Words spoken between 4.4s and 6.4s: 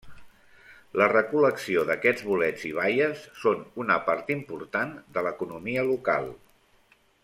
important de l'economia local.